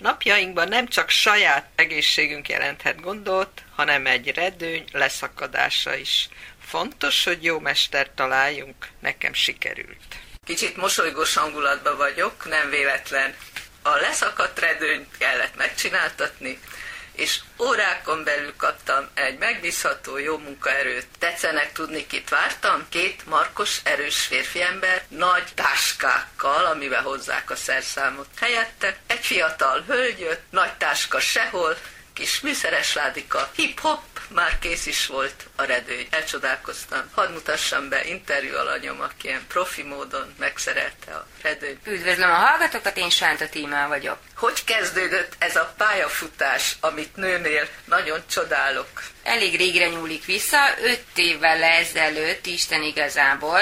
[0.00, 6.28] Napjainkban nem csak saját egészségünk jelenthet gondot, hanem egy redőny leszakadása is.
[6.66, 10.16] Fontos, hogy jó mester találjunk, nekem sikerült.
[10.46, 13.34] Kicsit mosolygós hangulatban vagyok, nem véletlen.
[13.82, 16.60] A leszakadt redőnyt kellett megcsináltatni,
[17.12, 21.06] és órákon belül kaptam egy megbízható, jó munkaerőt.
[21.18, 22.86] Tetszenek tudni, kit vártam?
[22.88, 28.28] Két markos, erős férfi ember, nagy táskákkal, amivel hozzák a szerszámot.
[28.40, 31.76] Helyette egy fiatal hölgyöt, nagy táska sehol,
[32.12, 34.00] kis műszeres ládika, hip-hop,
[34.34, 36.06] már kész is volt a redőny.
[36.10, 37.10] Elcsodálkoztam.
[37.14, 41.86] Hadd mutassam be interjú alanyom, aki ilyen profi módon megszerelte a redőnyt.
[41.86, 44.18] Üdvözlöm a hallgatókat, én Sánta Tímán vagyok.
[44.36, 49.02] Hogy kezdődött ez a pályafutás, amit nőnél nagyon csodálok?
[49.22, 53.60] Elég régre nyúlik vissza, öt évvel ezelőtt, Isten igazából,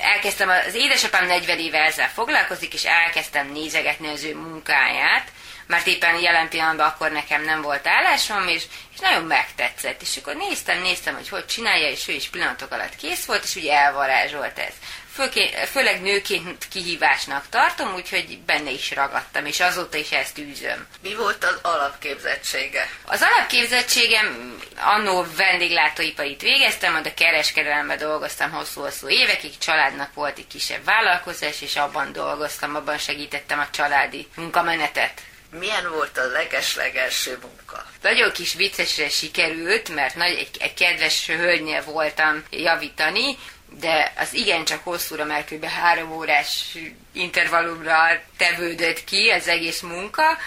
[0.00, 5.28] elkezdtem, az édesapám 40 éve ezzel foglalkozik, és elkezdtem nézegetni az ő munkáját,
[5.66, 8.62] mert éppen jelen pillanatban akkor nekem nem volt állásom, és,
[8.94, 10.02] és nagyon megtetszett.
[10.02, 13.54] És akkor néztem, néztem, hogy hogy csinálja, és ő is pillanatok alatt kész volt, és
[13.54, 14.72] ugye elvarázsolt ez.
[15.18, 20.86] Főké, főleg nőként kihívásnak tartom, úgyhogy benne is ragadtam, és azóta is ezt űzöm.
[21.02, 22.88] Mi volt az alapképzettsége?
[23.04, 31.62] Az alapképzettségem annó vendéglátóiparit végeztem, de kereskedelemben dolgoztam hosszú-hosszú évekig, családnak volt egy kisebb vállalkozás,
[31.62, 35.22] és abban dolgoztam, abban segítettem a családi munkamenetet.
[35.50, 37.84] Milyen volt a leges-legelső munka?
[38.02, 43.36] Nagyon kis viccesre sikerült, mert nagy, egy, egy kedves hölgynél voltam javítani,
[43.70, 45.64] de az igencsak hosszúra, mert kb.
[45.64, 46.76] három órás
[47.12, 47.96] intervallumra
[48.36, 50.38] tevődött ki az egész munka,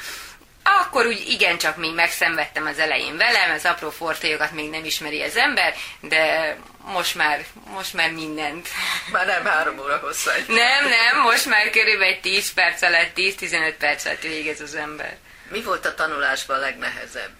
[0.64, 5.36] akkor úgy igencsak még megszenvedtem az elején velem, az apró fortélyokat még nem ismeri az
[5.36, 8.68] ember, de most már, most már mindent.
[9.12, 10.30] Már nem három óra hosszú.
[10.48, 15.18] Nem, nem, most már körülbelül 10 perc alatt, 10-15 perc alatt végez az ember.
[15.50, 17.32] Mi volt a tanulásban a legnehezebb?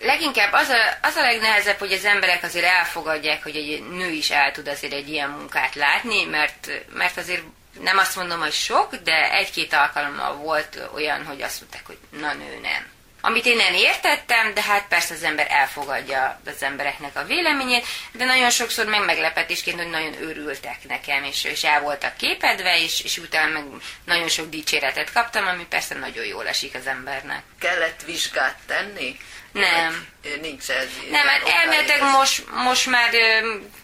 [0.00, 4.30] Leginkább az a, az a legnehezebb, hogy az emberek azért elfogadják, hogy egy nő is
[4.30, 7.42] el tud azért egy ilyen munkát látni, mert, mert azért
[7.80, 12.32] nem azt mondom, hogy sok, de egy-két alkalommal volt olyan, hogy azt mondták, hogy na
[12.32, 12.98] nő nem.
[13.22, 18.24] Amit én nem értettem, de hát persze az ember elfogadja az embereknek a véleményét, de
[18.24, 23.18] nagyon sokszor meg meglepetésként, hogy nagyon örültek nekem, és, és el voltak képedve, és, és
[23.18, 23.64] utána meg
[24.04, 27.42] nagyon sok dicséretet kaptam, ami persze nagyon jól esik az embernek.
[27.58, 29.18] Kellett vizsgát tenni?
[29.52, 30.06] Nem.
[30.22, 30.88] Vagy nincs ez.
[31.10, 33.10] Nem, hát elméletek most, most már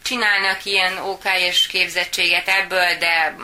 [0.02, 3.36] csinálnak ilyen OK és képzettséget ebből, de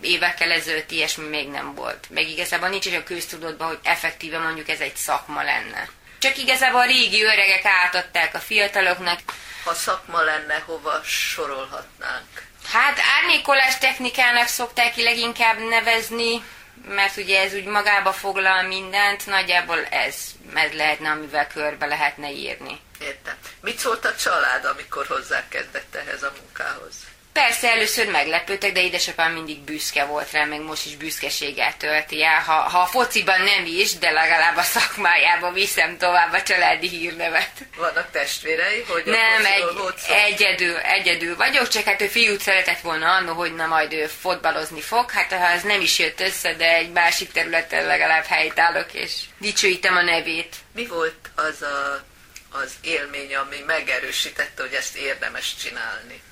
[0.00, 2.06] évekkel ezelőtt ilyesmi még nem volt.
[2.10, 5.88] Meg igazából nincs is a köztudatban, hogy effektíve mondjuk ez egy szakma lenne.
[6.18, 9.20] Csak igazából a régi öregek átadták a fiataloknak.
[9.64, 12.46] Ha szakma lenne, hova sorolhatnánk?
[12.72, 16.42] Hát árnyékolás technikának szokták leginkább nevezni,
[16.88, 20.16] mert ugye ez úgy magába foglal mindent, nagyjából ez,
[20.54, 22.80] ez lehetne, amivel körbe lehetne írni.
[23.00, 23.34] Értem.
[23.60, 26.94] Mit szólt a család, amikor hozzákezdett ehhez a munkához?
[27.38, 32.40] Persze először meglepődtek, de édesapám mindig büszke volt rá, meg most is büszkeséggel tölti el.
[32.40, 37.50] Ha, ha a fociban nem is, de legalább a szakmájában viszem tovább a családi hírnevet.
[37.76, 39.64] Vannak testvérei, hogy Nem, egy,
[40.08, 44.80] egyedül, egyedül vagyok, csak hát ő fiút szeretett volna annó, hogy na majd ő fotbalozni
[44.80, 45.10] fog.
[45.10, 49.96] Hát ha ez nem is jött össze, de egy másik területen legalább helytállok, és dicsőítem
[49.96, 50.56] a nevét.
[50.74, 52.04] Mi volt az a,
[52.50, 56.22] az élmény, ami megerősítette, hogy ezt érdemes csinálni?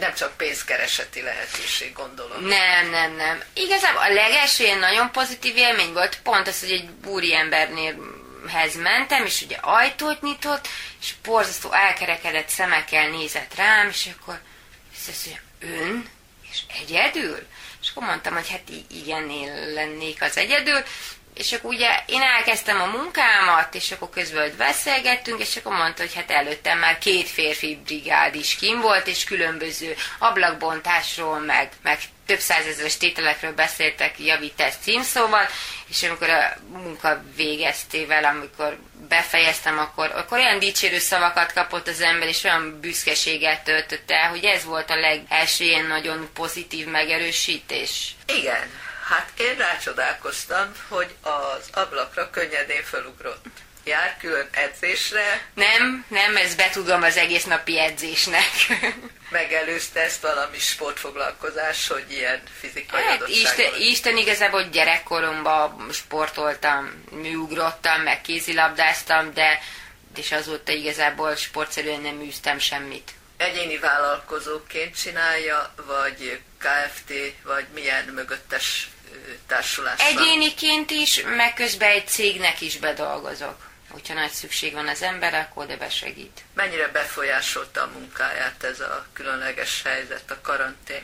[0.00, 2.44] Nem csak pénzkereseti lehetőség, gondolom.
[2.44, 3.42] Nem, nem, nem.
[3.54, 7.96] Igazából a legelső ilyen nagyon pozitív élmény volt pont az, hogy egy úri embernél
[8.48, 10.68] hez mentem, és ugye ajtót nyitott,
[11.00, 14.40] és borzasztó elkerekedett szemekkel nézett rám, és akkor
[15.08, 16.08] azt mondja, ön?
[16.50, 17.46] És egyedül?
[17.82, 20.82] És akkor mondtam, hogy hát igen, én lennék az egyedül,
[21.34, 26.14] és akkor ugye én elkezdtem a munkámat, és akkor közben beszélgettünk, és akkor mondta, hogy
[26.14, 32.38] hát előttem már két férfi brigád is kim volt, és különböző ablakbontásról, meg, meg több
[32.38, 35.46] százezeres tételekről beszéltek javítás címszóval,
[35.88, 38.78] és amikor a munka végeztével, amikor
[39.08, 44.44] befejeztem, akkor, akkor olyan dicsérő szavakat kapott az ember, és olyan büszkeséget töltött el, hogy
[44.44, 48.14] ez volt a legelső ilyen nagyon pozitív megerősítés.
[48.26, 48.70] Igen,
[49.08, 53.44] Hát én rácsodálkoztam, hogy az ablakra könnyedén felugrott.
[53.84, 55.46] Jár külön edzésre?
[55.54, 58.50] Nem, nem, ez betudom az egész napi edzésnek.
[59.30, 68.20] Megelőzte ezt valami sportfoglalkozás, hogy ilyen fizikai hát, Isten, Isten igazából gyerekkoromban sportoltam, műugrottam, meg
[68.20, 69.60] kézilabdáztam, de
[70.16, 78.88] és azóta igazából sportszerűen nem űztem semmit egyéni vállalkozóként csinálja, vagy KFT, vagy milyen mögöttes
[79.46, 80.06] társulásban?
[80.06, 83.72] Egyéniként is, meg közben egy cégnek is bedolgozok.
[83.90, 86.40] Hogyha nagy szükség van az ember, akkor de besegít.
[86.54, 91.02] Mennyire befolyásolta a munkáját ez a különleges helyzet, a karantén?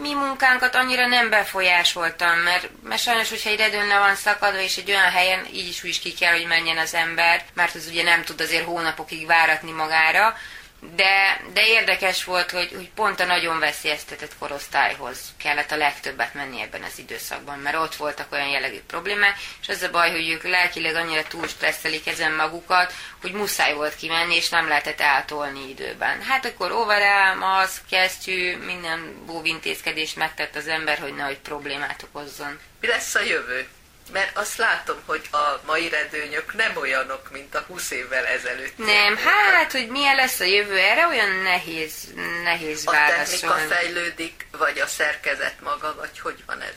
[0.00, 4.76] Mi munkánkat annyira nem befolyásoltam, mert, mert sajnos, hogyha egy redőn le van szakadva, és
[4.76, 7.86] egy olyan helyen így is úgy is ki kell, hogy menjen az ember, mert az
[7.86, 10.36] ugye nem tud azért hónapokig váratni magára,
[10.80, 16.60] de, de érdekes volt, hogy, hogy pont a nagyon veszélyeztetett korosztályhoz kellett a legtöbbet menni
[16.60, 20.42] ebben az időszakban, mert ott voltak olyan jellegű problémák, és az a baj, hogy ők
[20.42, 26.22] lelkileg annyira túl stresszelik ezen magukat, hogy muszáj volt kimenni, és nem lehetett eltolni időben.
[26.22, 32.58] Hát akkor overall, az, kesztyű, minden bóvintézkedést megtett az ember, hogy nehogy problémát okozzon.
[32.80, 33.68] Mi lesz a jövő?
[34.12, 38.78] Mert azt látom, hogy a mai redőnyök nem olyanok, mint a 20 évvel ezelőtt.
[38.78, 41.92] Nem, hát, hogy milyen lesz a jövő, erre olyan nehéz,
[42.42, 43.24] nehéz A válaszolni.
[43.30, 46.74] technika fejlődik, vagy a szerkezet maga, vagy hogy van ez?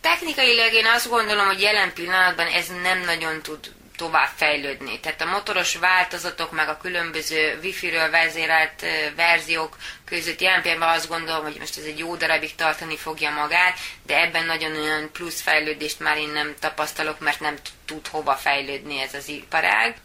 [0.00, 5.00] Technikailag én azt gondolom, hogy jelen pillanatban ez nem nagyon tud tovább fejlődni.
[5.00, 8.84] Tehát a motoros változatok, meg a különböző wifi-ről vezérelt
[9.16, 13.78] verziók között jelen pillanatban azt gondolom, hogy most ez egy jó darabig tartani fogja magát,
[14.06, 19.00] de ebben nagyon olyan plusz fejlődést már én nem tapasztalok, mert nem tud hova fejlődni
[19.00, 19.96] ez az iparág.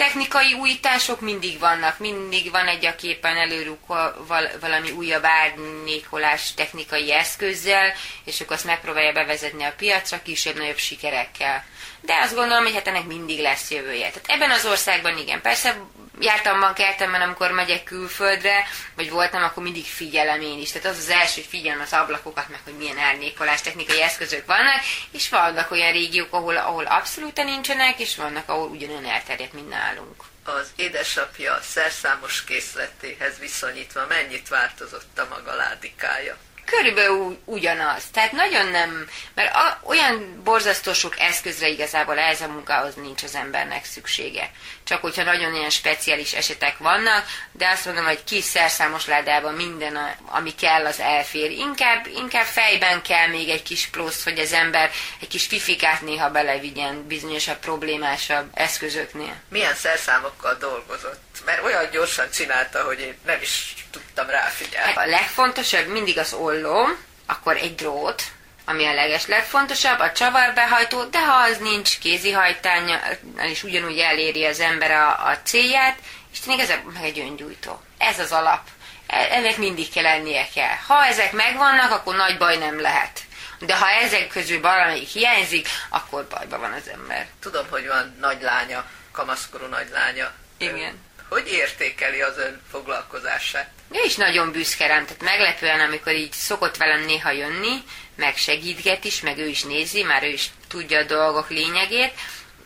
[0.00, 7.12] Technikai újítások mindig vannak, mindig van egy, aki éppen előrukol val- valami újabb árnyékolás technikai
[7.12, 7.92] eszközzel,
[8.24, 11.64] és akkor azt megpróbálja bevezetni a piacra kisebb-nagyobb sikerekkel.
[12.00, 14.10] De azt gondolom, hogy hát ennek mindig lesz jövője.
[14.10, 15.40] Tehát ebben az országban igen.
[15.40, 15.76] Persze
[16.22, 18.64] jártam bankertemben, amikor megyek külföldre,
[18.94, 20.70] vagy voltam, akkor mindig figyelem én is.
[20.70, 24.80] Tehát az az első, hogy figyelem az ablakokat, meg hogy milyen árnyékolás technikai eszközök vannak,
[25.10, 30.22] és vannak olyan régiók, ahol, ahol abszolút nincsenek, és vannak, ahol ugyanolyan elterjedt, mint nálunk.
[30.44, 36.36] Az édesapja szerszámos készletéhez viszonyítva mennyit változott a maga ládikája?
[36.70, 38.02] Körülbelül ugyanaz.
[38.12, 43.34] Tehát nagyon nem, mert a, olyan borzasztó sok eszközre igazából ehhez a munkához nincs az
[43.34, 44.50] embernek szüksége.
[44.84, 49.96] Csak hogyha nagyon ilyen speciális esetek vannak, de azt mondom, hogy kis szerszámos ládában minden,
[49.96, 51.50] a, ami kell, az elfér.
[51.50, 54.90] Inkább, inkább fejben kell még egy kis plusz, hogy az ember
[55.20, 59.34] egy kis fifikát néha belevigyen bizonyosabb, problémásabb eszközöknél.
[59.48, 61.20] Milyen szerszámokkal dolgozott?
[61.44, 64.92] Mert olyan gyorsan csinálta, hogy én nem is tudtam ráfigyelni.
[64.94, 66.32] A legfontosabb mindig az
[66.64, 66.88] olló,
[67.26, 68.22] akkor egy drót,
[68.64, 73.00] ami a leges legfontosabb, a csavarbehajtó, de ha az nincs kézihajtánya,
[73.42, 75.98] és ugyanúgy eléri az ember a, a célját,
[76.32, 77.82] és tényleg ez meg egy öngyújtó.
[77.98, 78.60] Ez az alap.
[79.06, 80.76] E- Ennek mindig kell lennie kell.
[80.86, 83.20] Ha ezek megvannak, akkor nagy baj nem lehet.
[83.58, 87.26] De ha ezek közül valamelyik hiányzik, akkor bajban van az ember.
[87.40, 90.32] Tudom, hogy van nagy lánya, kamaszkorú nagy lánya.
[90.58, 91.00] Igen.
[91.30, 93.70] Hogy értékeli az ön foglalkozását?
[93.92, 97.82] Ő is nagyon büszke rám, tehát meglepően, amikor így szokott velem néha jönni,
[98.16, 102.12] meg segítget is, meg ő is nézi, már ő is tudja a dolgok lényegét.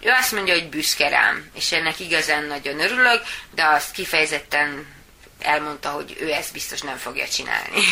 [0.00, 3.22] Ő azt mondja, hogy büszke rám, és ennek igazán nagyon örülök,
[3.54, 4.86] de azt kifejezetten
[5.40, 7.82] elmondta, hogy ő ezt biztos nem fogja csinálni.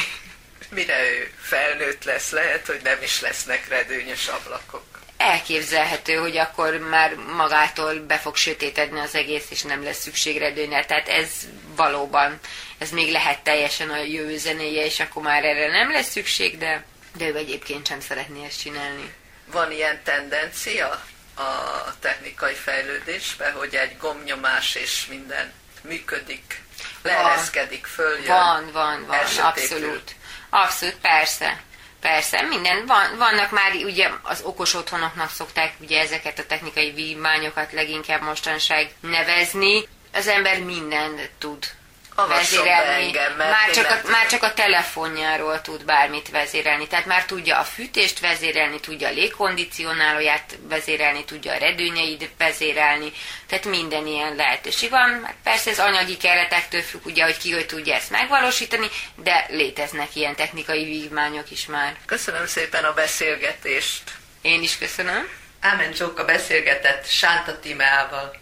[0.70, 4.92] Mire ő felnőtt lesz, lehet, hogy nem is lesznek redőnyös ablakok.
[5.22, 10.84] Elképzelhető, hogy akkor már magától be fog sötétedni az egész, és nem lesz szükség redőnyre.
[10.84, 11.30] Tehát ez
[11.76, 12.38] valóban,
[12.78, 16.84] ez még lehet teljesen a jövő zenéje, és akkor már erre nem lesz szükség, de,
[17.16, 19.14] de ő egyébként sem szeretné ezt csinálni.
[19.52, 21.02] Van ilyen tendencia
[21.36, 25.52] a technikai fejlődésben, hogy egy gomnyomás és minden
[25.82, 26.60] működik,
[27.02, 30.14] leereszkedik, följön, Van, van, van, abszolút.
[30.50, 31.60] Abszolút, persze.
[32.03, 32.87] Persze, minden.
[32.87, 38.91] Van, vannak már ugye az okos otthonoknak szokták ugye ezeket a technikai vívmányokat leginkább mostanság
[39.01, 39.89] nevezni.
[40.13, 41.67] Az ember mindent tud
[42.14, 46.86] Be engem, mert már, csak nem a, már csak a telefonjáról tud bármit vezérelni.
[46.86, 53.12] Tehát már tudja a fűtést vezérelni, tudja a légkondicionálóját vezérelni, tudja a redőnyeid vezérelni.
[53.46, 55.24] Tehát minden ilyen lehetőség van.
[55.24, 60.16] Hát persze ez anyagi keretektől függ, ugye, hogy ki hogy tudja ezt megvalósítani, de léteznek
[60.16, 61.96] ilyen technikai vívmányok is már.
[62.06, 64.02] Köszönöm szépen a beszélgetést.
[64.42, 65.28] Én is köszönöm.
[65.60, 68.42] Ámen Csóka beszélgetett Sánta Timeával.